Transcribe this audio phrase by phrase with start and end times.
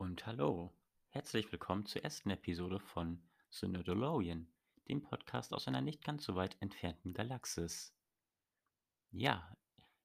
[0.00, 0.72] Und hallo,
[1.08, 4.46] herzlich willkommen zur ersten Episode von The Nerdologian,
[4.88, 7.92] dem Podcast aus einer nicht ganz so weit entfernten Galaxis.
[9.10, 9.56] Ja,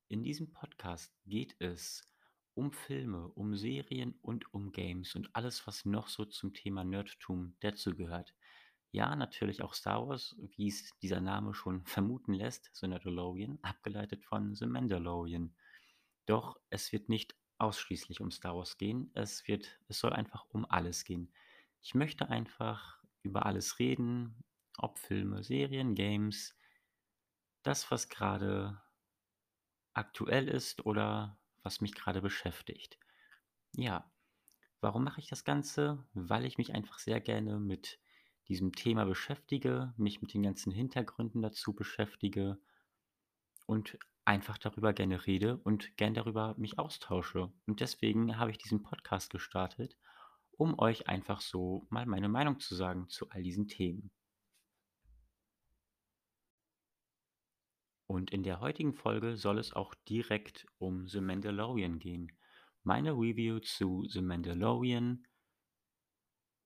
[0.08, 2.12] in diesem Podcast geht es
[2.56, 7.56] um Filme, um Serien und um Games und alles, was noch so zum Thema Nerdtum
[7.60, 8.34] dazugehört.
[8.90, 14.26] Ja, natürlich auch Star Wars, wie es dieser Name schon vermuten lässt, The Nerdologian, abgeleitet
[14.26, 15.56] von The Mandalorian.
[16.26, 19.12] Doch es wird nicht ausschließlich um Star Wars gehen.
[19.14, 21.32] Es wird es soll einfach um alles gehen.
[21.82, 24.44] Ich möchte einfach über alles reden,
[24.78, 26.56] ob Filme, Serien, Games,
[27.64, 28.82] das, was gerade
[29.94, 33.00] aktuell ist oder was mich gerade beschäftigt.
[33.76, 34.12] Ja,
[34.82, 36.06] warum mache ich das Ganze?
[36.14, 38.00] Weil ich mich einfach sehr gerne mit
[38.48, 42.60] diesem Thema beschäftige, mich mit den ganzen Hintergründen dazu beschäftige
[43.66, 47.52] und einfach darüber gerne rede und gern darüber mich austausche.
[47.66, 49.98] Und deswegen habe ich diesen Podcast gestartet,
[50.52, 54.12] um euch einfach so mal meine Meinung zu sagen zu all diesen Themen.
[58.08, 62.32] Und in der heutigen Folge soll es auch direkt um The Mandalorian gehen.
[62.84, 65.26] Meine Review zu The Mandalorian,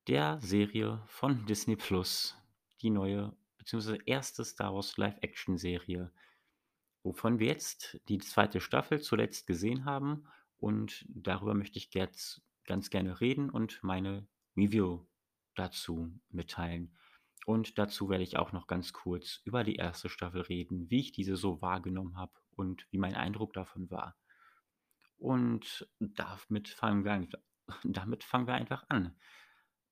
[0.08, 2.36] der Serie von Disney Plus,
[2.82, 4.00] die neue bzw.
[4.06, 6.12] erste Star Wars Live-Action-Serie,
[7.04, 10.26] wovon wir jetzt die zweite Staffel zuletzt gesehen haben.
[10.58, 15.06] Und darüber möchte ich jetzt ganz gerne reden und meine Review
[15.56, 16.96] dazu mitteilen.
[17.46, 21.12] Und dazu werde ich auch noch ganz kurz über die erste Staffel reden, wie ich
[21.14, 24.18] diese so wahrgenommen habe und wie mein Eindruck davon war.
[25.18, 27.30] Und damit fangen wir, ein-
[27.84, 29.16] damit fangen wir einfach an.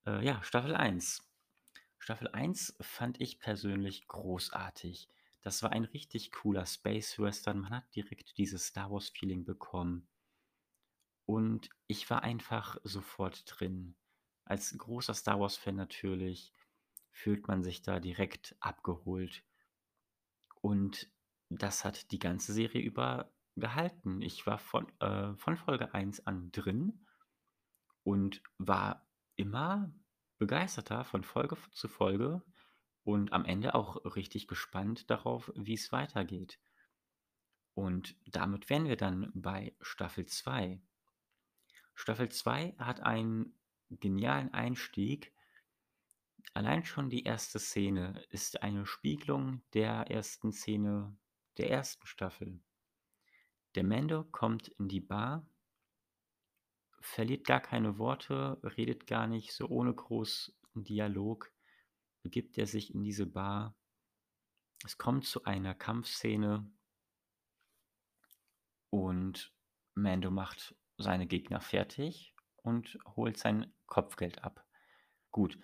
[0.06, 1.22] Äh, ja, Staffel 1.
[1.98, 5.08] Staffel 1 fand ich persönlich großartig.
[5.46, 7.60] Das war ein richtig cooler Space Western.
[7.60, 10.08] Man hat direkt dieses Star Wars Feeling bekommen.
[11.24, 13.94] Und ich war einfach sofort drin.
[14.44, 16.52] Als großer Star Wars Fan natürlich
[17.12, 19.44] fühlt man sich da direkt abgeholt.
[20.62, 21.08] Und
[21.48, 24.22] das hat die ganze Serie über gehalten.
[24.22, 27.06] Ich war von, äh, von Folge 1 an drin
[28.02, 29.94] und war immer
[30.38, 32.42] begeisterter von Folge zu Folge
[33.06, 36.58] und am Ende auch richtig gespannt darauf, wie es weitergeht.
[37.72, 40.82] Und damit wären wir dann bei Staffel 2.
[41.94, 43.56] Staffel 2 hat einen
[43.90, 45.32] genialen Einstieg.
[46.52, 51.16] Allein schon die erste Szene ist eine Spiegelung der ersten Szene
[51.58, 52.58] der ersten Staffel.
[53.76, 55.46] Der Mando kommt in die Bar,
[56.98, 61.52] verliert gar keine Worte, redet gar nicht, so ohne großen Dialog
[62.26, 63.76] begibt er sich in diese Bar.
[64.84, 66.68] Es kommt zu einer Kampfszene
[68.90, 69.54] und
[69.94, 74.66] Mando macht seine Gegner fertig und holt sein Kopfgeld ab.
[75.30, 75.56] Gut,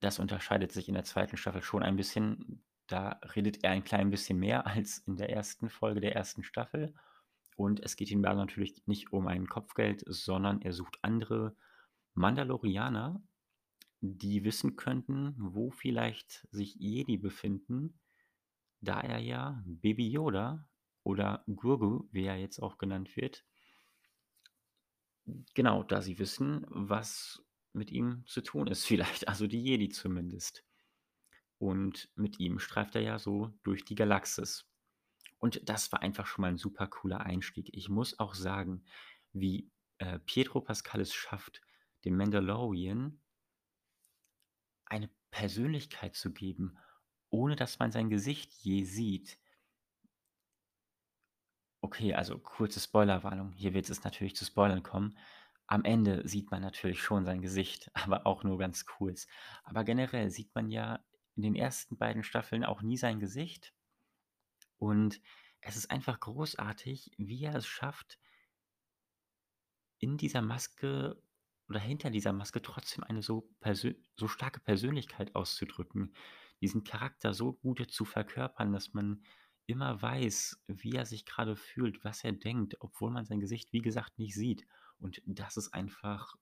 [0.00, 2.62] das unterscheidet sich in der zweiten Staffel schon ein bisschen.
[2.86, 6.94] Da redet er ein klein bisschen mehr als in der ersten Folge der ersten Staffel.
[7.56, 11.56] Und es geht ihm da natürlich nicht um ein Kopfgeld, sondern er sucht andere
[12.12, 13.22] Mandalorianer,
[14.12, 17.98] die wissen könnten, wo vielleicht sich Jedi befinden,
[18.80, 20.68] da er ja Baby Yoda
[21.02, 23.46] oder Grogu, wie er jetzt auch genannt wird,
[25.54, 30.64] genau, da sie wissen, was mit ihm zu tun ist, vielleicht, also die Jedi zumindest.
[31.58, 34.66] Und mit ihm streift er ja so durch die Galaxis.
[35.38, 37.70] Und das war einfach schon mal ein super cooler Einstieg.
[37.72, 38.84] Ich muss auch sagen,
[39.32, 41.62] wie äh, Pietro Pascal es schafft,
[42.04, 43.18] dem Mandalorian
[44.86, 46.78] eine Persönlichkeit zu geben,
[47.30, 49.38] ohne dass man sein Gesicht je sieht.
[51.80, 53.52] Okay, also kurze Spoilerwarnung.
[53.52, 55.18] Hier wird es natürlich zu Spoilern kommen.
[55.66, 59.26] Am Ende sieht man natürlich schon sein Gesicht, aber auch nur ganz kurz.
[59.64, 61.04] Aber generell sieht man ja
[61.36, 63.74] in den ersten beiden Staffeln auch nie sein Gesicht.
[64.78, 65.20] Und
[65.60, 68.18] es ist einfach großartig, wie er es schafft,
[69.98, 71.22] in dieser Maske
[71.68, 73.48] oder hinter dieser Maske trotzdem eine so,
[74.16, 76.14] so starke Persönlichkeit auszudrücken,
[76.60, 79.22] diesen Charakter so gut zu verkörpern, dass man
[79.66, 83.82] immer weiß, wie er sich gerade fühlt, was er denkt, obwohl man sein Gesicht, wie
[83.82, 84.66] gesagt, nicht sieht.
[84.98, 86.34] Und das ist einfach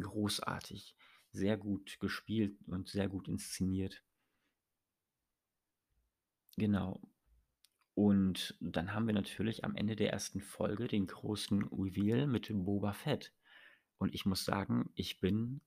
[0.00, 0.94] großartig,
[1.32, 4.02] sehr gut gespielt und sehr gut inszeniert.
[6.56, 7.00] Genau.
[7.94, 12.92] Und dann haben wir natürlich am Ende der ersten Folge den großen Reveal mit Boba
[12.92, 13.32] Fett.
[14.02, 15.60] Und ich muss sagen, ich bin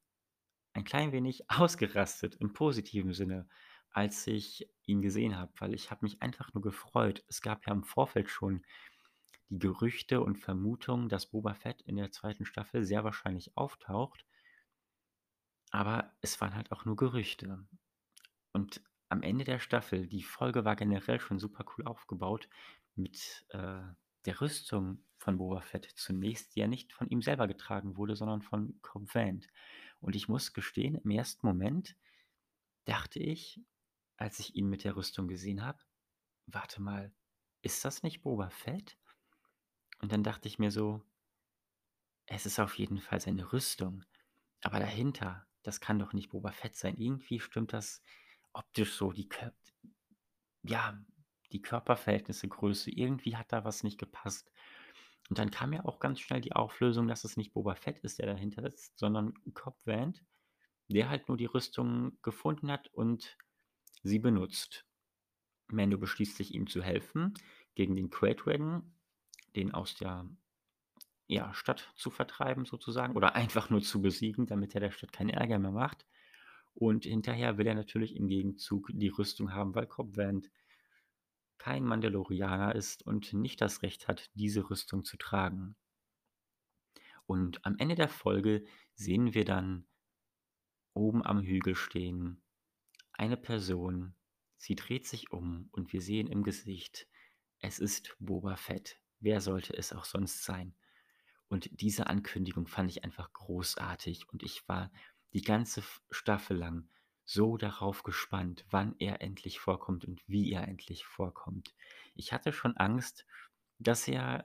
[0.74, 3.48] ein klein wenig ausgerastet im positiven Sinne,
[3.92, 7.24] als ich ihn gesehen habe, weil ich habe mich einfach nur gefreut.
[7.30, 8.66] Es gab ja im Vorfeld schon
[9.48, 14.26] die Gerüchte und Vermutungen, dass Boba Fett in der zweiten Staffel sehr wahrscheinlich auftaucht.
[15.72, 17.66] Aber es waren halt auch nur Gerüchte.
[18.52, 22.50] Und am Ende der Staffel, die Folge war generell schon super cool aufgebaut
[22.96, 23.82] mit äh,
[24.26, 28.80] der Rüstung von Boba Fett zunächst, ja nicht von ihm selber getragen wurde, sondern von
[28.84, 29.48] Cobb Vanth.
[30.00, 31.98] Und ich muss gestehen, im ersten Moment
[32.86, 33.60] dachte ich,
[34.18, 35.80] als ich ihn mit der Rüstung gesehen habe,
[36.46, 37.12] warte mal,
[37.64, 39.00] ist das nicht Boba Fett?
[40.00, 41.04] Und dann dachte ich mir so,
[42.28, 44.04] es ist auf jeden Fall seine Rüstung.
[44.62, 46.98] Aber dahinter, das kann doch nicht Boba Fett sein.
[46.98, 48.04] Irgendwie stimmt das
[48.54, 49.52] optisch so, die, Kör
[50.62, 51.04] ja,
[51.52, 54.52] die Körperverhältnisse, Größe, irgendwie hat da was nicht gepasst.
[55.30, 58.20] Und dann kam ja auch ganz schnell die Auflösung, dass es nicht Boba Fett ist,
[58.20, 60.24] der dahinter sitzt, sondern Cobb Vanth,
[60.88, 63.38] der halt nur die Rüstung gefunden hat und
[64.04, 64.86] sie benutzt.
[65.68, 67.34] Mando beschließt sich, ihm zu helfen,
[67.74, 68.94] gegen den Crate Dragon,
[69.56, 70.30] den aus der
[71.28, 75.32] ja, Stadt zu vertreiben sozusagen oder einfach nur zu besiegen, damit er der Stadt keinen
[75.32, 76.06] Ärger mehr macht.
[76.76, 80.52] Und hinterher will er natürlich im Gegenzug die Rüstung haben, weil Cobb Vanth
[81.58, 85.76] kein Mandalorianer ist und nicht das Recht hat, diese Rüstung zu tragen.
[87.26, 89.88] Und am Ende der Folge sehen wir dann
[90.94, 92.42] oben am Hügel stehen
[93.18, 94.16] eine Person.
[94.58, 97.08] Sie dreht sich um und wir sehen im Gesicht,
[97.60, 99.00] es ist Boba Fett.
[99.20, 100.76] Wer sollte es auch sonst sein?
[101.48, 104.92] Und diese Ankündigung fand ich einfach großartig und ich war
[105.34, 106.90] die ganze Staffel lang
[107.26, 111.74] so darauf gespannt, wann er endlich vorkommt und wie er endlich vorkommt.
[112.14, 113.26] Ich hatte schon Angst,
[113.80, 114.44] dass er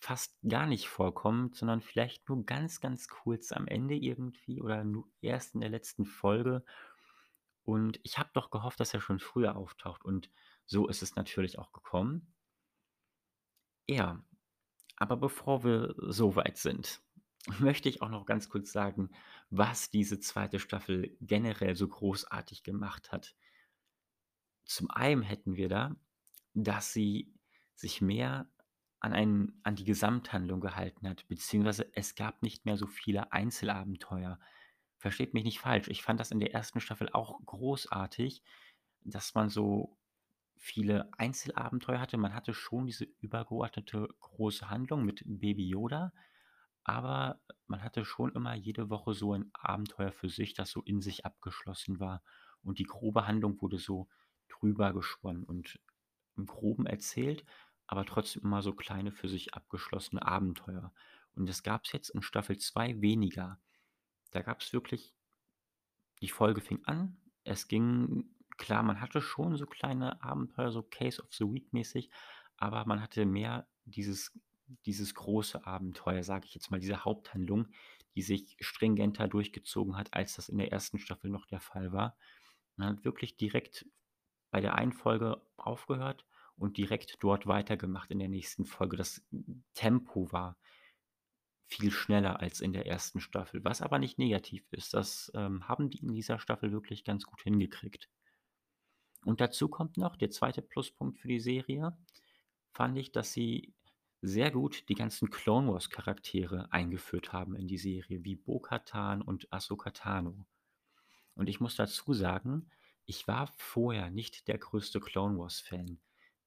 [0.00, 5.08] fast gar nicht vorkommt, sondern vielleicht nur ganz, ganz kurz am Ende irgendwie oder nur
[5.20, 6.64] erst in der letzten Folge.
[7.62, 10.04] Und ich habe doch gehofft, dass er schon früher auftaucht.
[10.04, 10.30] Und
[10.66, 12.34] so ist es natürlich auch gekommen.
[13.86, 14.24] Ja,
[14.96, 17.00] aber bevor wir so weit sind,
[17.58, 19.10] möchte ich auch noch ganz kurz sagen,
[19.50, 23.34] was diese zweite Staffel generell so großartig gemacht hat.
[24.64, 25.96] Zum einen hätten wir da,
[26.54, 27.32] dass sie
[27.74, 28.48] sich mehr
[29.00, 34.38] an, einen, an die Gesamthandlung gehalten hat, beziehungsweise es gab nicht mehr so viele Einzelabenteuer.
[34.98, 38.42] Versteht mich nicht falsch, ich fand das in der ersten Staffel auch großartig,
[39.00, 39.98] dass man so
[40.56, 42.16] viele Einzelabenteuer hatte.
[42.16, 46.12] Man hatte schon diese übergeordnete große Handlung mit Baby Yoda,
[46.84, 51.00] aber man hatte schon immer jede Woche so ein Abenteuer für sich, das so in
[51.00, 52.22] sich abgeschlossen war.
[52.62, 54.08] Und die grobe Handlung wurde so
[54.48, 55.80] drüber gesponnen und
[56.36, 57.44] im Groben erzählt,
[57.86, 60.92] aber trotzdem immer so kleine für sich abgeschlossene Abenteuer.
[61.34, 63.60] Und das gab es jetzt in Staffel 2 weniger.
[64.30, 65.14] Da gab es wirklich,
[66.20, 71.22] die Folge fing an, es ging, klar, man hatte schon so kleine Abenteuer, so Case
[71.22, 72.10] of the Week mäßig,
[72.56, 74.32] aber man hatte mehr dieses
[74.86, 77.68] dieses große Abenteuer, sage ich jetzt mal, diese Haupthandlung,
[78.14, 82.16] die sich stringenter durchgezogen hat, als das in der ersten Staffel noch der Fall war.
[82.76, 83.86] Man hat wirklich direkt
[84.50, 86.26] bei der einen Folge aufgehört
[86.56, 88.96] und direkt dort weitergemacht in der nächsten Folge.
[88.96, 89.22] Das
[89.74, 90.56] Tempo war
[91.66, 94.92] viel schneller als in der ersten Staffel, was aber nicht negativ ist.
[94.92, 98.10] Das ähm, haben die in dieser Staffel wirklich ganz gut hingekriegt.
[99.24, 101.96] Und dazu kommt noch der zweite Pluspunkt für die Serie,
[102.72, 103.72] fand ich, dass sie
[104.22, 109.52] sehr gut die ganzen Clone Wars Charaktere eingeführt haben in die Serie, wie Bo-Katan und
[109.52, 110.46] Ahsoka Tano.
[111.34, 112.70] Und ich muss dazu sagen,
[113.04, 115.98] ich war vorher nicht der größte Clone Wars Fan.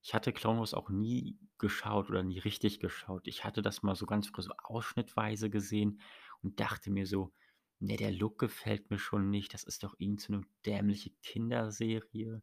[0.01, 3.27] Ich hatte Clone Wars auch nie geschaut oder nie richtig geschaut.
[3.27, 5.99] Ich hatte das mal so ganz so ausschnittweise gesehen
[6.41, 7.33] und dachte mir so,
[7.79, 9.53] ne, der Look gefällt mir schon nicht.
[9.53, 12.41] Das ist doch irgend so eine dämliche Kinderserie,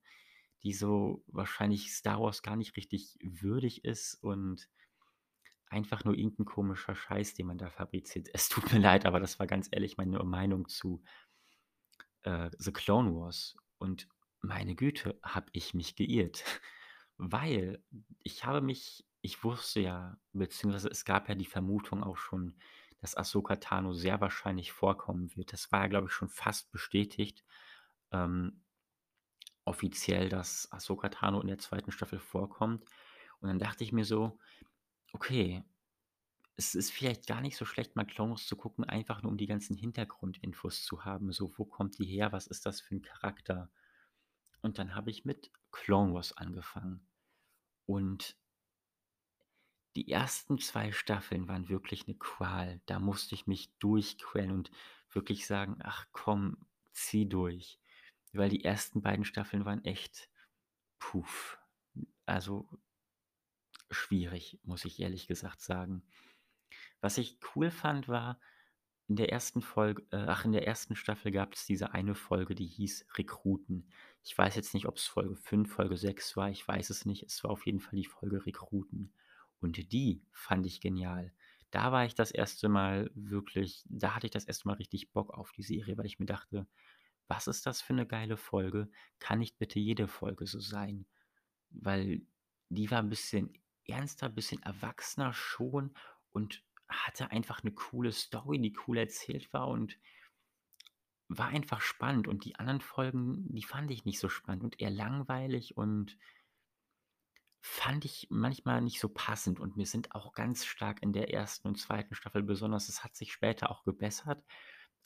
[0.63, 4.69] die so wahrscheinlich Star Wars gar nicht richtig würdig ist und
[5.73, 8.29] einfach nur irgendein komischer Scheiß, den man da fabriziert.
[8.35, 11.03] Es tut mir leid, aber das war ganz ehrlich meine Meinung zu
[12.23, 13.57] äh, The Clone Wars.
[13.79, 14.07] Und
[14.43, 16.45] meine Güte, habe ich mich geirrt.
[17.17, 17.83] Weil
[18.23, 22.59] ich habe mich, ich wusste ja, beziehungsweise es gab ja die Vermutung auch schon,
[23.01, 25.53] dass Ahsoka Tano sehr wahrscheinlich vorkommen wird.
[25.53, 27.45] Das war ja, glaube ich, schon fast bestätigt.
[28.11, 28.63] Ähm,
[29.65, 32.85] offiziell, dass Ahsoka Tano in der zweiten Staffel vorkommt.
[33.41, 34.39] Und dann dachte ich mir so,
[35.13, 35.63] Okay.
[36.57, 39.39] Es ist vielleicht gar nicht so schlecht, mal Clone Wars zu gucken, einfach nur um
[39.39, 41.33] die ganzen Hintergrundinfos zu haben.
[41.33, 42.33] So, wo kommt die her?
[42.33, 43.71] Was ist das für ein Charakter?
[44.63, 47.07] Und dann habe ich mit Clone Wars angefangen.
[47.87, 48.37] Und
[49.97, 52.81] die ersten zwei Staffeln waren wirklich eine Qual.
[52.87, 54.71] Da musste ich mich durchquälen und
[55.11, 56.57] wirklich sagen: „Ach komm,
[56.93, 57.79] zieh durch.“
[58.33, 60.29] Weil die ersten beiden Staffeln waren echt
[60.99, 61.25] puh.
[62.27, 62.69] Also
[63.93, 66.03] schwierig, muss ich ehrlich gesagt sagen.
[67.01, 68.41] Was ich cool fand, war
[69.09, 72.67] in der ersten Folge äh, ach, in der ersten Staffel gab's diese eine Folge, die
[72.67, 73.91] hieß „Rekruten“.
[74.25, 77.25] Ich weiß jetzt nicht, ob's Folge 5, Folge 6 war, ich weiß es nicht.
[77.25, 79.13] Es war auf jeden Fall die Folge „Rekruten“.
[79.61, 81.33] Und die fand ich genial.
[81.71, 85.33] Da war ich das erste Mal wirklich da hatte ich das erste Mal richtig Bock
[85.35, 86.67] auf die Serie, weil ich mir dachte:
[87.29, 88.91] „Was ist das für 'ne geile Folge?
[89.21, 91.07] Kann nicht bitte jede Folge so sein?“
[91.71, 92.23] Weil
[92.71, 93.53] die war 'n bisschen
[93.87, 95.95] ernster, bisschen erwachsener schon
[96.31, 99.99] und hatte einfach 'ne coole Story, die cool erzählt war und
[101.31, 102.29] war einfach spannend.
[102.29, 106.17] Und die anderen Folgen, die fand ich nicht so spannend und eher langweilig und
[107.65, 109.61] fand ich manchmal nicht so passend.
[109.61, 111.69] Und mir sind auch ganz stark in der 1.
[111.69, 112.17] und 2.
[112.17, 114.45] Staffel besonders es hat sich später auch gebessert,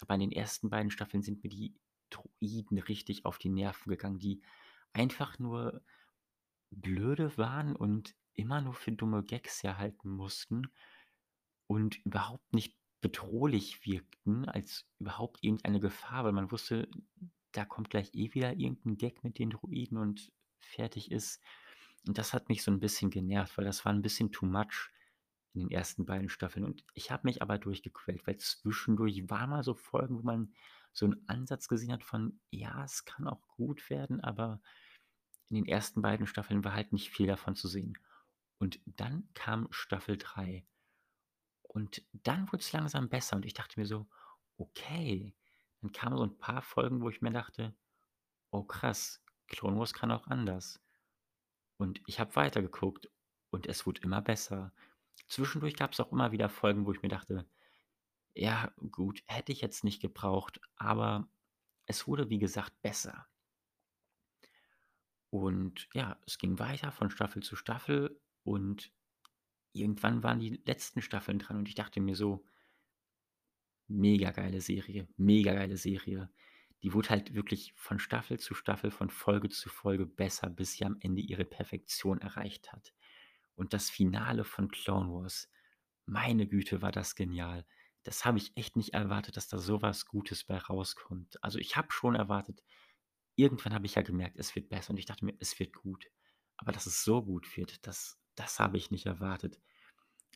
[0.01, 1.75] aber in den ersten beiden Staffeln sind mir die
[2.11, 4.43] Droiden richtig auf die Nerven gegangen, die
[4.95, 5.83] einfach nur
[6.71, 10.69] blöde waren und immer nur für dumme Gags herhalten mussten
[11.69, 16.89] und überhaupt nicht bedrohlich wirkten als überhaupt irgendeine Gefahr, weil man wusste,
[17.53, 21.43] da kommt gleich eh wieder irgend 'n Gag mit den Droiden und fertig ist.
[22.07, 24.91] Und das hat mich so 'n bisschen genervt, weil das war 'n bisschen too much
[25.55, 26.65] in den ersten beiden Staffeln.
[26.67, 30.53] Und ich habe mich aber durchgequält, weil zwischendurch waren mal so Folgen, wo man
[30.93, 34.61] so 'n Ansatz gesehen hat von: „Ja, es kann auch gut werden“, aber
[35.51, 37.99] in den ersten beiden Staffeln war halt nicht viel davon zu sehen.
[38.61, 40.67] Und dann kam Staffel 3.
[41.63, 44.07] Und dann wurd's langsam besser und ich dachte mir so:
[44.59, 45.35] „Okay.“
[45.83, 47.75] Dann kamen so 'n paar Folgen, wo ich mir dachte:
[48.53, 50.81] „Oh krass, Clone Wars kann auch anders.“
[51.81, 53.11] Und ich habe weitergeguckt
[53.51, 54.73] und es wurde immer besser.
[55.29, 57.47] Zwischendurch gab's auch immer wieder Folgen, wo ich mir dachte:
[58.35, 61.29] „Ja, gut, hätte ich jetzt nicht gebraucht“, aber
[61.87, 63.27] es wurde, wie gesagt, besser.
[65.33, 68.93] Und ja, es ging weiter von Staffel zu Staffel und
[69.73, 72.47] irgendwann waren die letzten Staffeln dran und ich dachte mir so
[73.89, 76.29] Mega geile Serie, mega geile Serie.
[76.83, 80.85] Die wurde halt wirklich von Staffel zu Staffel, von Folge zu Folge besser, bis sie
[80.85, 82.93] am Ende ihre Perfektion erreicht hat.
[83.55, 85.49] Und das Finale von Clone Wars,
[86.05, 87.65] meine Güte, war das genial.
[88.03, 91.43] Das habe ich echt nicht erwartet, dass da so was Gutes bei rauskommt.
[91.43, 92.63] Also, ich habe schon erwartet
[93.37, 96.07] irgendwann habe ich ja gemerkt, es wird besser und ich dachte mir: „Es wird gut.“
[96.59, 99.61] Aber dass es so gut wird, das das habe ich nicht erwartet.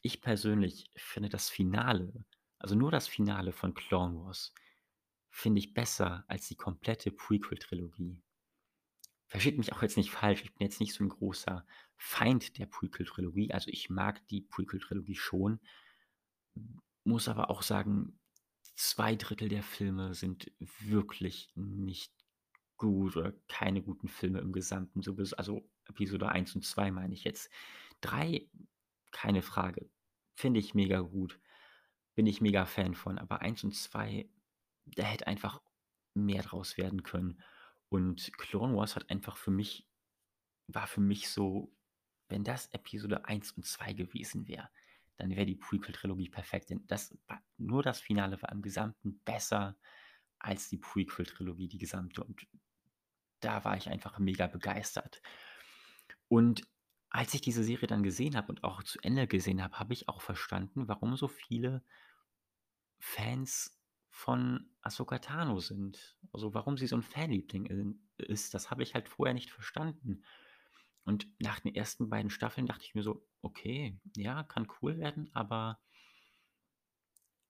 [0.02, 2.24] Ich persönlich finde das Finale
[2.60, 4.54] also, nur das Finale von Clone Wars
[5.30, 8.22] finde ich besser als die komplette Prequel-Trilogie.
[9.30, 11.64] Versteht mich auch jetzt nicht falsch, ich bin jetzt nicht so 'n großer
[11.96, 13.52] Feind der Prequel-Trilogie.
[13.52, 15.60] Also, ich mag die Prequel-Trilogie schon,
[17.04, 18.18] muss aber auch sagen,
[18.76, 22.12] 2/3 der Filme sind wirklich nicht
[22.76, 25.02] gut oder keine guten Filme im Gesamten,
[25.36, 27.50] also, Episode 1 und 2 meine ich jetzt.
[28.00, 28.48] 3,
[29.10, 29.88] keine Frage,
[30.34, 31.40] finde ich mega gut,
[32.14, 34.28] bin ich mega Fan von, aber 1 und 2,
[34.86, 35.60] da hätte einfach
[36.14, 37.42] mehr draus werden können.
[37.88, 39.86] Und Clone Wars hat einfach für mich
[40.72, 41.72] war für mich so
[42.30, 44.70] wenn das Episode 1 und 2 gewesen wäre,
[45.16, 47.16] dann wäre die Prequel-Trilogie perfekt, denn das
[47.58, 49.76] nur das Finale war im Gesamten besser
[50.38, 52.46] als die Prequel-Trilogie, die gesamte und
[53.40, 55.20] da war ich einfach mega begeistert.
[56.28, 56.62] Und
[57.10, 60.08] als ich diese Serie dann gesehen habe und auch zu Ende gesehen habe, habe ich
[60.08, 61.82] auch verstanden, warum so viele
[63.00, 63.78] Fans
[64.10, 66.18] von Ahsoka Tano sind.
[66.32, 70.22] Also, warum sie so 'n Fanliebling in ist, das habe ich halt vorher nicht verstanden.
[71.04, 75.30] Und nach den ersten beiden Staffeln dachte ich mir so: „Okay, ja, kann cool werden“,
[75.34, 75.80] aber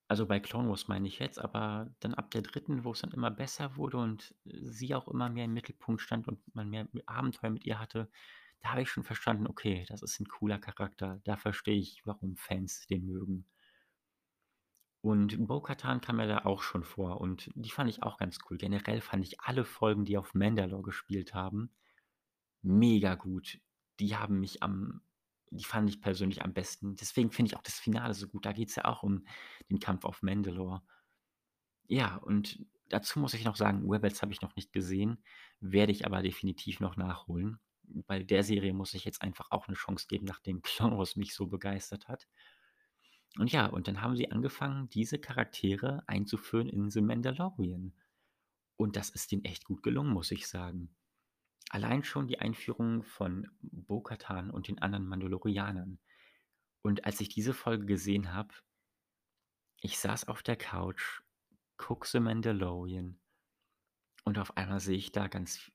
[0.08, 3.30] also, bei Clone Wars meine ich jetzt, aber dann ab der 3., wo's dann immer
[3.30, 7.64] besser wurde und sie auch immer mehr im Mittelpunkt stand und man mehr Abenteuer mit
[7.64, 8.10] ihr hatte,
[8.62, 12.36] da habe ich schon verstanden: „Okay, das ist 'n cooler Charakter.“ Da verstehe ich, warum
[12.36, 13.46] Fans den mögen.
[15.02, 18.58] Und Bo-Katan kam ja da auch schon vor und die fand ich auch ganz cool.
[18.58, 21.70] Generell fand ich alle Folgen, die auf Mandalore gespielt haben,
[22.62, 23.60] mega gut.
[24.00, 25.02] Die haben mich am
[25.52, 26.96] die fand ich persönlich am besten.
[26.96, 28.46] Deswegen finde ich auch das Finale so gut.
[28.46, 29.26] Da geht's ja auch um
[29.70, 30.82] den Kampf auf Mandalore.
[31.88, 35.22] Ja, und dazu muss ich noch sagen, Rebels habe ich noch nicht gesehen,
[35.60, 37.58] werde ich aber definitiv noch nachholen.
[38.06, 41.46] Bei der Serie muss ich jetzt einfach auch 'ne Chance geben, nachdem Clone mich so
[41.46, 42.26] begeistert hat.
[43.38, 47.94] Und ja, und dann haben sie angefangen, diese Charaktere einzuführen in The Mandalorian.
[48.76, 50.94] Und das ist denen echt gut gelungen, muss ich sagen.
[51.70, 56.00] Allein schon die Einführung von Bo-Katan und den anderen Mandalorianern.
[56.82, 58.54] Und als ich diese Folge gesehen habe
[59.82, 61.22] ich saß auf der Couch,
[61.76, 63.18] gucke The Mandalorian
[64.24, 65.70] und auf einmal sehe ich da ganz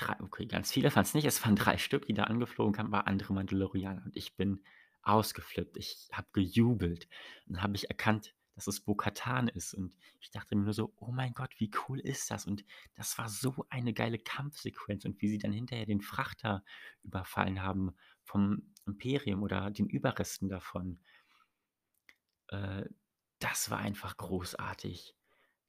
[0.00, 1.24] 3 okay, ganz viele waren's nicht.
[1.26, 4.62] Es waren 3 Stück, die da angeflogen kamen, aber andere Mandalorianer und ich bin
[5.02, 5.76] ausgeflippt.
[5.76, 7.08] Ich habe gejubelt.
[7.46, 11.10] Dann habe ich erkannt, dass es Bo-Katan ist und ich dachte mir nur so: „Oh
[11.12, 12.64] mein Gott, wie cool ist das?“ Und
[12.96, 16.64] das war so eine geile Kampfsequenz und wie sie dann hinterher den Frachter
[17.02, 17.92] überfallen haben
[18.22, 21.00] vom Imperium oder den Überresten davon.
[22.48, 22.84] Äh,
[23.38, 25.16] das war einfach großartig.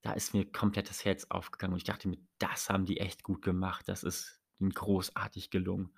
[0.03, 3.24] Da ist mir komplett das Herz aufgegangen und ich dachte mir: „Das haben die echt
[3.24, 3.88] gut gemacht.
[3.88, 5.93] Das ist ihnen großartig gelungen.“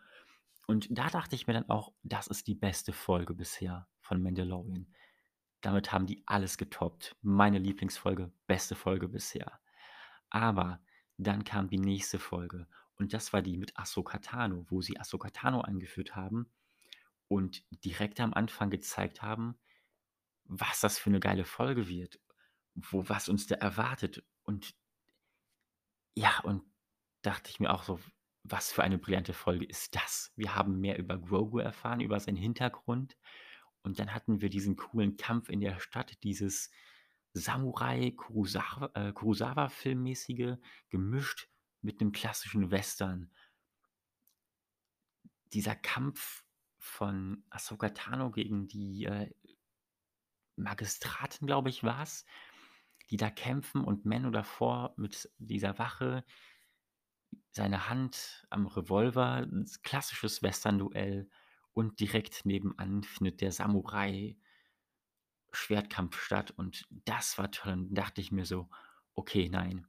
[0.67, 4.93] Und da dachte ich mir dann auch: „Das ist die beste Folge bisher von Mandalorian.“
[5.61, 7.15] Damit haben die alles getoppt.
[7.21, 9.59] Meine Lieblingsfolge, beste Folge bisher.
[10.29, 10.81] Aber
[11.17, 12.67] dann kam die nächste Folge
[12.97, 16.51] und das war die mit Ahsoka Tano, wo sie Ahsoka Tano eingeführt haben
[17.29, 19.57] und direkt am Anfang gezeigt haben,
[20.45, 22.19] was das für 'ne geile Folge wird,
[22.75, 24.23] wo was uns da erwartet.
[24.43, 24.75] Und
[26.15, 26.63] ja, und
[27.21, 27.99] dachte ich mir auch so:
[28.43, 32.37] „Was für eine brillante Folge ist das?“ Wir haben mehr über Grogu erfahren, über seinen
[32.37, 33.17] Hintergrund
[33.83, 36.71] und dann hatten wir diesen coolen Kampf in der Stadt, dieses
[37.33, 40.57] Samurai Kurosawa äh,
[40.89, 41.49] gemischt
[41.81, 43.31] mit 'nem klassischen Western.
[45.53, 46.43] Dieser Kampf
[46.79, 49.31] von Ahsoka Tano gegen die, äh
[50.55, 52.25] Magistratin, glaube ich, war's,
[53.13, 56.25] die da kämpfen und Mando davor mit dieser Wache
[57.51, 59.47] seine Hand am Revolver,
[59.83, 61.29] klassisches Westernduell
[61.73, 64.35] und direkt nebenan findet der Samurai
[65.53, 67.73] Schwertkampf statt und das war toll.
[67.73, 68.69] Und dachte ich mir so:
[69.15, 69.87] „Okay, nein,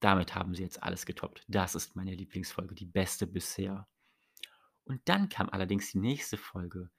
[0.00, 1.44] damit haben sie jetzt alles getoppt.
[1.48, 3.88] Das ist meine Lieblingsfolge, die beste bisher.“
[4.84, 6.90] Und dann kam allerdings die nächste Folge.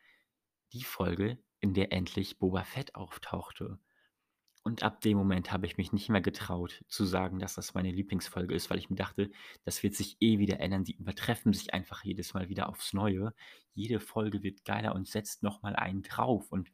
[0.73, 3.79] Die Folge, in der endlich Boba Fett auftauchte.
[4.65, 7.91] Und ab dem Moment habe ich mich nicht mehr getraut zu sagen, dass das meine
[7.91, 9.29] Lieblingsfolge ist, weil ich mir dachte:
[9.65, 13.33] „Das wird sich eh wieder ändern.“ Die übertreffen sich einfach jedes Mal wieder aufs Neue.
[13.73, 16.71] Jede Folge wird geiler und setzt noch mal einen drauf und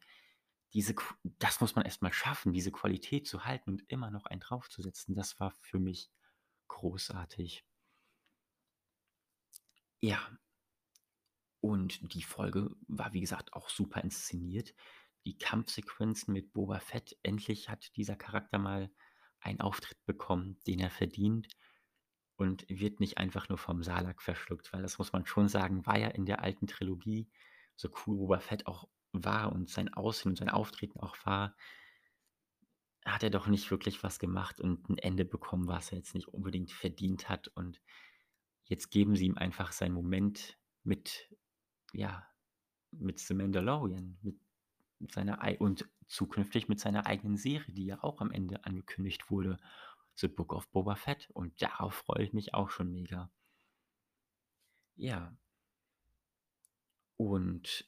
[0.74, 0.94] diese
[1.40, 5.14] das muss man erst mal schaffen, diese Qualität zu halten und immer noch einen draufzusetzen.
[5.16, 6.10] Das war für mich
[6.68, 7.64] großartig.
[10.02, 10.30] Ja.
[11.60, 14.74] Und die Folge war, wie gesagt, auch super inszeniert.
[15.24, 18.90] Die Kampfsequenzen mit Boba Fett, endlich hat dieser Charakter mal
[19.40, 21.48] einen Auftritt bekommen, den er verdient
[22.36, 25.98] und wird nicht einfach nur vom Salak verschluckt, weil das muss man schon sagen, war
[25.98, 27.28] ja in der alten Trilogie,
[27.76, 31.54] so cool Boba Fett auch war und sein Aussehen und sein Auftreten auch war
[33.04, 36.28] hat er doch nicht wirklich was gemacht und 'n Ende bekommen, was er jetzt nicht
[36.28, 37.48] unbedingt verdient hat.
[37.48, 37.80] Und
[38.64, 41.28] jetzt geben sie ihm einfach seinen Moment mit
[41.92, 42.26] ja,
[42.92, 44.38] mit The Mandalorian, mit
[45.08, 49.58] seiner ei und zukünftig mit seiner eigenen Serie, die ja auch am Ende angekündigt wurde,
[50.16, 51.30] The Book of Boba Fett.
[51.30, 53.30] Und darauf freue ich mich auch schon mega.
[54.96, 55.36] Ja.
[57.16, 57.86] Und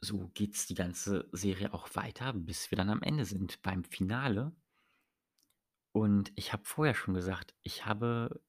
[0.00, 4.52] so geht's die ganze Serie auch weiter, bis wir dann am Ende sind beim Finale.
[5.92, 8.40] Und ich habe vorher schon gesagt, ich habe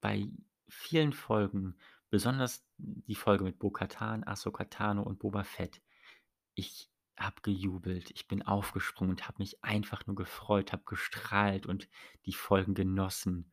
[0.00, 0.28] bei
[0.68, 1.76] vielen Folgen,
[2.10, 5.82] besonders die Folge mit Bo-Katan, Ahsoka Tano und Boba Fett
[6.58, 8.10] ich habe gejubelt.
[8.12, 11.88] Ich bin aufgesprungen und habe mich einfach nur gefreut, habe gestrahlt und
[12.26, 13.52] die Folgen genossen.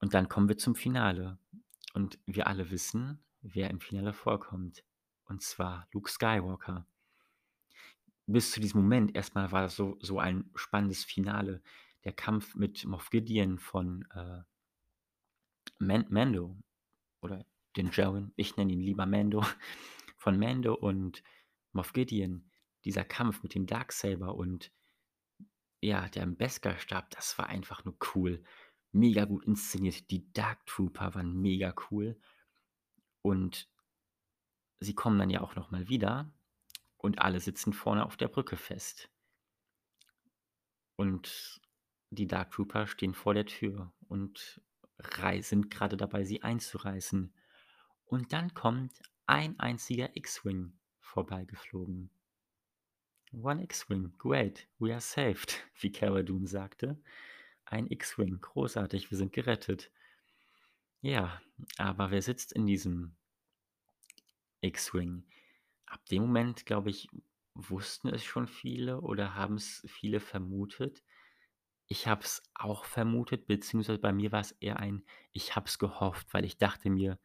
[0.00, 1.38] Und dann kommen wir zum Finale.
[1.92, 4.84] Und wir alle wissen, wer im Finale vorkommt,
[5.26, 6.86] und zwar Luke Skywalker.
[8.26, 11.62] Bis zu diesem Moment erst mal war das so so ein spannendes Finale.
[12.04, 14.42] Der Kampf mit Moff Gideon von, äh
[15.78, 16.56] Man Mando
[17.20, 17.46] oder
[17.76, 19.44] Din Djarin, ich nenne ihn lieber Mando,
[20.16, 21.22] von Mando und
[21.72, 22.50] Moff Gideon.
[22.84, 24.72] Dieser Kampf mit dem Darksaber und
[25.80, 28.42] ja, dem Beskar-Stab, das war einfach nur cool.
[28.92, 30.10] Mega gut inszeniert.
[30.10, 32.18] Die Dark Trooper waren mega cool.
[33.22, 33.68] Und
[34.80, 36.32] sie kommen dann ja auch noch mal wieder
[36.96, 39.10] und alle sitzen vorne auf der Brücke fest.
[40.96, 41.60] Und
[42.10, 44.62] die Dark Trooper stehen vor der Tür und
[45.40, 47.34] sind grade dabei, sie einzureißen.
[48.04, 52.10] Und dann kommt ein einziger X-Wing vorbeigeflogen.
[53.42, 56.96] „One X-Wing, great, we are saved“, wie Cara Dune sagte.
[57.64, 59.90] Ein X-Wing, großartig, wir sind gerettet.
[61.00, 61.40] Ja,
[61.76, 63.16] aber wer sitzt in diesem
[64.60, 65.24] X-Wing?
[65.86, 67.08] Ab dem Moment, glaube ich,
[67.54, 71.02] wussten es schon viele oder haben's viele vermutet.
[71.88, 76.32] Ich habe es auch vermutet, beziehungsweise bei mir war's eher ein ich habe es gehofft,
[76.32, 77.18] weil ich dachte mir: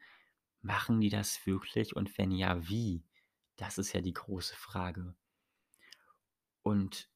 [0.62, 3.04] „Machen die das wirklich und wenn ja, wie?“
[3.58, 5.16] Das ist ja die große Frage.
[6.70, 7.10] Und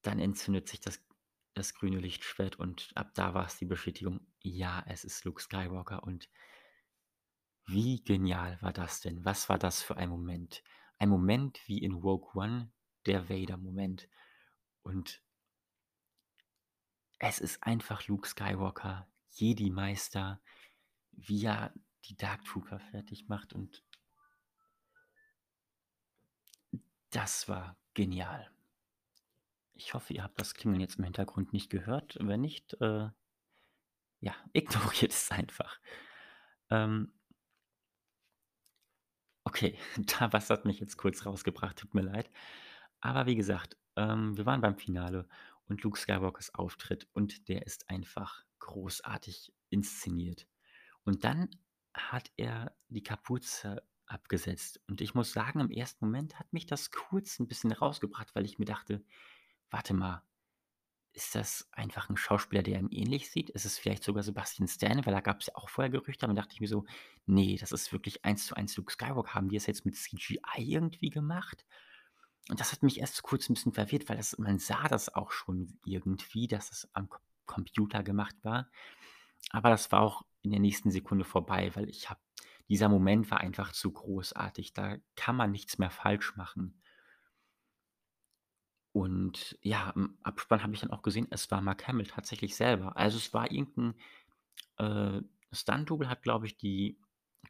[0.00, 1.04] dann entzündet sich das
[1.52, 6.02] das grüne Lichtschwert und ab da war es die Bestätigung: „Ja, es ist Luke Skywalker“
[6.04, 6.30] und
[7.66, 9.26] wie genial war das denn?
[9.26, 10.62] Was war das für ein Moment?
[10.98, 12.72] Ein Moment wie in Rogue One,
[13.04, 14.08] der Vader-Moment.
[14.82, 15.22] Und
[17.18, 20.40] es ist einfach Luke Skywalker, Jedi-Meister,
[21.12, 21.74] wie er
[22.06, 23.84] die Dark Trooper fertig macht und
[27.16, 28.50] das war genial.
[29.72, 32.18] Ich hoffe, ihr habt das Klingeln jetzt im Hintergrund nicht gehört.
[32.20, 33.08] Wenn nicht, äh,
[34.20, 35.80] ja, ignoriert es einfach.
[36.68, 37.14] Ähm,
[39.44, 39.78] okay,
[40.18, 42.30] da was hat mich jetzt kurz rausgebracht, tut mir leid.
[43.00, 45.26] Aber wie gesagt, ähm, wir waren beim Finale
[45.68, 50.46] und Luke Skywalkers Auftritt und der ist einfach großartig inszeniert.
[51.04, 51.48] Und dann
[51.94, 56.90] hat er die Kapuze abgesetzt und ich muss sagen, im ersten Moment hat mich das
[56.92, 59.04] kurz 'n bisschen rausgebracht, weil ich mir dachte:
[59.70, 60.22] „Warte mal,
[61.14, 63.50] ist das einfach 'n Schauspieler, der ihm ähnlich sieht?
[63.50, 66.54] Ist es vielleicht sogar Sebastian Stan?“ Weil da gab's ja auch vorher Gerüchte, aber dachte
[66.54, 66.86] ich mir so:
[67.26, 69.34] „Ne, das ist wirklich eins zu eins Luke Skywalker.
[69.34, 71.66] Haben die das jetzt mit CGI irgendwie gemacht?“
[72.50, 75.32] Und das hat mich erst kurz 'n bisschen verwirrt, weil das man sah das auch
[75.32, 78.70] schon irgendwie, dass es am Com Computer gemacht war.
[79.52, 82.20] Aber das war auch in der nächsten Sekunde vorbei, weil ich habe
[82.68, 84.72] dieser Moment war einfach zu großartig.
[84.74, 86.80] Da kann man nichts mehr falsch machen.
[88.92, 92.96] Und ja, im Abspann habe ich dann auch gesehen, es war Mark Hamill tatsächlich selber.
[92.96, 93.94] Also, es war irgend 'n,
[94.78, 96.98] äh, Stunt-Double hat, glaube ich, die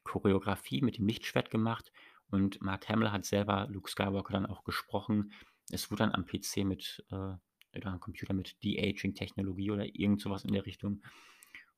[0.04, 1.92] Choreografie mit dem Lichtschwert gemacht
[2.30, 5.32] und Mark Hamill hat selber Luke Skywalker dann auch gesprochen.
[5.70, 7.34] Es wurde dann am PC mit, äh
[7.76, 11.02] oder am Computer mit De-Aging-Technologie oder irgend so was in der Richtung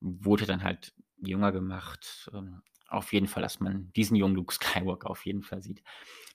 [0.00, 2.30] wurde dann halt jünger gemacht.
[2.34, 5.82] Ähm, auf jeden Fall, dass man diesen jungen Luke Skywalker auf jeden Fall sieht.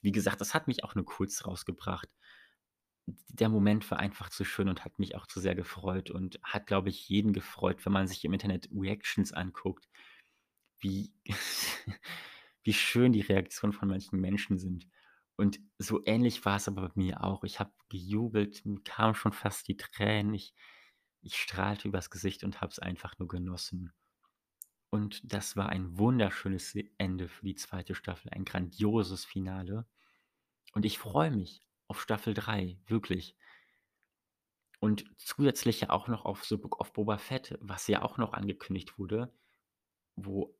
[0.02, 2.08] Wie gesagt, das hat mich auch nur kurz rausgebracht.
[3.06, 6.66] Der Moment war einfach zu schön und hat mich auch zu sehr gefreut und hat,
[6.66, 9.88] glaube ich, jeden gefreut, wenn man sich im Internet Reactions anguckt,
[10.78, 11.12] wie
[12.62, 14.86] wie schön die Reaktionen von manchen Menschen sind.
[15.36, 17.44] Und so ähnlich war's aber bei mir auch.
[17.44, 20.34] Ich habe gejubelt, mir kamen schon fast die Tränen.
[20.34, 20.54] Ich
[21.24, 23.92] ich strahlte übers Gesicht und habe es einfach nur genossen.
[24.94, 27.94] Und das war ein wunderschönes Ende für die 2.
[27.94, 29.88] Staffel, ein grandioses Finale.
[30.72, 33.36] Und ich freue mich auf Staffel 3, wirklich.
[34.78, 38.34] Und zusätzlich ja auch noch auf The Book of Boba Fett, was ja auch noch
[38.34, 39.34] angekündigt wurde,
[40.14, 40.56] wo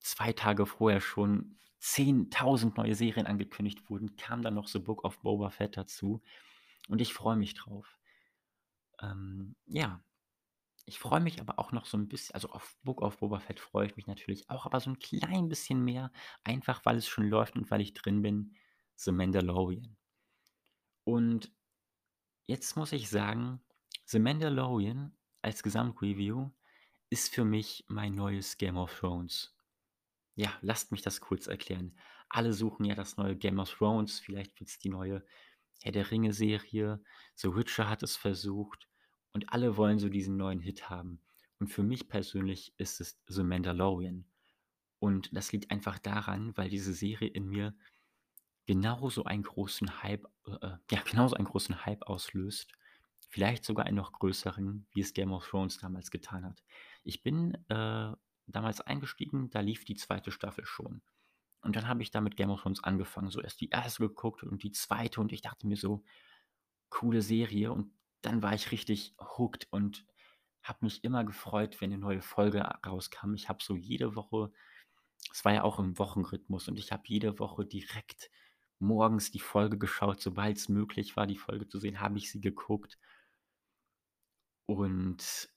[0.00, 5.18] 2 Tage vorher schon 10.000 neue Serien angekündigt wurden, kam dann noch The Book of
[5.18, 6.22] Boba Fett dazu
[6.88, 7.98] und ich freue mich drauf.
[9.02, 10.02] Ähm, ja,
[10.86, 13.60] ich freue mich aber auch noch so 'n biss also, auf Book of Boba Fett
[13.60, 16.12] freue ich mich natürlich auch, aber so 'n klein bisschen mehr,
[16.44, 18.56] einfach weil es schon läuft und weil ich drin bin,
[18.96, 19.96] The Mandalorian.
[21.06, 21.52] Und
[22.46, 23.62] jetzt muss ich sagen,
[24.06, 26.50] The Mandalorian als Gesamtreview
[27.10, 29.56] ist für mich mein neues Game of Thrones.
[30.36, 31.98] Ja, lasst mich das kurz erklären.
[32.30, 35.24] Alle suchen ja das neue Game of Thrones, vielleicht wird's die neue
[35.82, 37.02] Herr-der-Ringe-Serie.
[37.36, 38.88] The Witcher hat es versucht
[39.36, 41.20] und alle wollen so diesen neuen Hit haben.
[41.58, 44.24] Und für mich persönlich ist es The Mandalorian.
[44.98, 47.74] Und das liegt einfach daran, weil diese Serie in mir
[48.64, 52.72] genauso einen großen Hype äh, äh, ja, genauso einen großen Hype auslöst,
[53.28, 56.64] vielleicht sogar einen noch größeren, wie es Game of Thrones damals getan hat.
[57.04, 58.12] Ich bin, äh,
[58.46, 60.30] damals eingestiegen, da lief die 2.
[60.30, 61.02] Staffel schon.
[61.60, 63.98] Und dann habe ich da mit Game of Thrones angefangen, so erst die 1.
[63.98, 65.10] geguckt und die 2.
[65.18, 66.04] und ich dachte mir so:
[66.88, 67.92] „Coole Serie.“ Und
[68.26, 70.06] dann war ich richtig hooked und
[70.62, 73.34] habe mich immer gefreut, wenn 'ne neue Folge rauskam.
[73.34, 74.52] Ich habe so jede Woche
[75.32, 78.30] es war ja auch im Wochenrhythmus und ich habe jede Woche direkt
[78.80, 80.20] morgens die Folge geschaut.
[80.22, 82.98] Sobald's möglich war, die Folge zu sehen, habe ich sie geguckt.
[84.68, 85.48] Und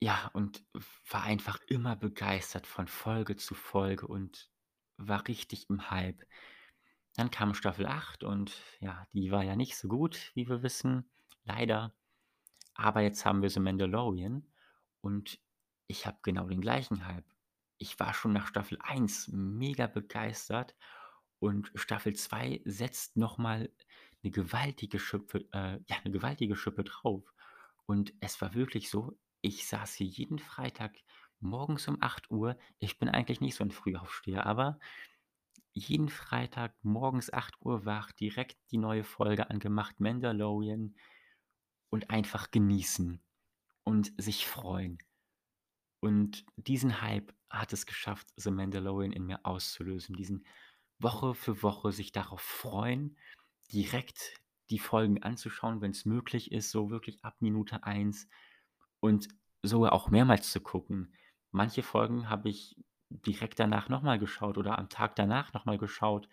[0.00, 0.62] ja, und
[1.10, 4.50] war einfach immer begeistert von Folge zu Folge und
[4.96, 6.22] war richtig im Hype.
[7.16, 11.08] Dann kam Staffel 8 und ja, die war ja nicht so gut, wie wir wissen,
[11.44, 11.94] leider.
[12.74, 14.46] Aber jetzt haben wir The Mandalorian
[15.02, 15.40] und
[15.88, 17.26] ich habe genau den gleichen Hype.
[17.78, 20.76] Ich war schon nach Staffel 1 mega begeistert
[21.40, 23.70] und Staffel 2 setzt noch mal
[24.22, 27.34] 'ne gewaltige Schippe äh, ja, 'ne gewaltige Schippe drauf.
[27.86, 30.96] Und es war wirklich so, ich saß hier jeden Freitag
[31.40, 32.58] morgens um 8:00.
[32.80, 34.78] Ich bin eigentlich nicht so 'n Frühaufsteher, aber
[35.74, 40.96] jeden Freitag morgens 8:00 wach, direkt die neue Folge angemacht, Mandalorian
[41.90, 43.22] und einfach genießen
[43.84, 44.98] und sich freuen.
[46.02, 50.16] Und diesen Hype hat es geschafft, The Mandalorian in mir auszulösen.
[50.16, 50.46] Diesen
[50.98, 53.16] Woche für Woche sich darauf freuen,
[53.72, 54.34] direkt
[54.70, 58.28] die Folgen anzuschauen, wenn's möglich ist, so wirklich ab Minute 1
[59.00, 59.28] und
[59.62, 61.14] sogar auch mehrmals zu gucken.
[61.52, 62.76] Manche Folgen habe ich
[63.26, 66.28] direkt danach noch mal geschaut oder am Tag danach noch mal geschaut,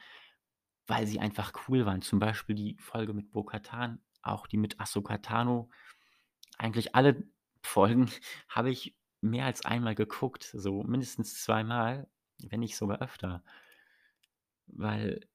[0.87, 2.01] weil sie einfach cool waren.
[2.01, 5.69] Zum Beispiel die Folge mit Bo-Katan, auch die mit Ahsoka Tano.
[6.57, 7.23] Eigentlich alle
[7.61, 8.09] Folgen
[8.49, 12.07] habe ich mehr als einmal geguckt, so mindestens zweimal,
[12.39, 13.43] wenn nicht sogar öfter.
[14.67, 15.27] Weil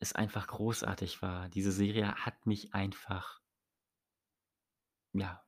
[0.00, 1.48] es einfach großartig war.
[1.48, 3.40] Diese Serie hat mich einfach
[5.12, 5.42] ja,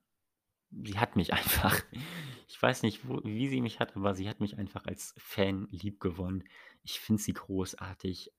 [0.71, 1.81] sie hat mich einfach.
[2.49, 5.69] Ich weiß nicht, wo wie sie mich hat, aber sie hat mich einfach als Fan
[5.71, 6.45] liebgewonnen.
[6.83, 8.33] Ich finde sie großartig.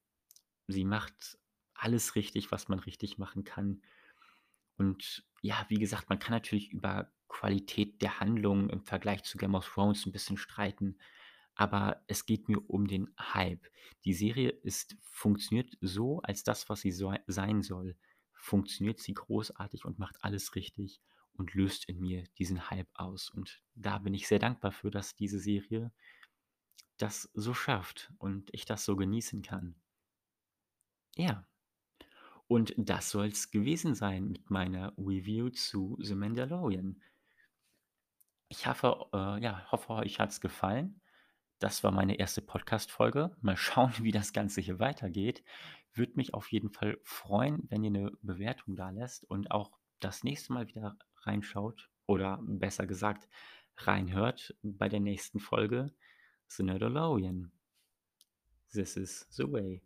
[0.68, 1.38] Sie macht
[1.74, 3.82] alles richtig, was man richtig machen kann.
[4.78, 9.56] Und ja, wie gesagt, man kann natürlich über Qualität der Handlung im Vergleich zu Game
[9.56, 10.98] of Thrones 'n bisschen streiten,
[11.56, 13.68] aber es geht mir um den Hype.
[14.06, 17.96] Die Serie ist funktioniert so als das, was sie soi sein soll,
[18.34, 21.02] funktioniert sie großartig und macht alles richtig
[21.42, 23.32] und löst in mir diesen Hype aus.
[23.32, 25.92] Und da bin ich sehr dankbar für, dass diese Serie
[27.00, 29.76] das so schafft und ich das so genießen kann.
[31.18, 31.46] Ja.
[32.52, 37.02] Und das soll's gewesen sein mit meiner Review zu „The Mandalorian“.
[38.52, 41.00] Ich hoffe äh, ja, hoffe, euch hat's gefallen.
[41.60, 42.42] Das war meine 1.
[42.42, 43.34] Podcast-Folge.
[43.42, 45.42] Mal schauen, wie das Ganze hier weitergeht.
[45.94, 50.52] Würde mich auf jeden Fall freuen, wenn ihr 'ne Bewertung dalässt und auch das nächste
[50.52, 53.28] Mal wieder reinschaut oder besser gesagt
[53.78, 55.94] reinhört bei der nächsten Folge
[56.48, 57.52] „The Nerdalorian“.
[58.72, 59.82] This is the way.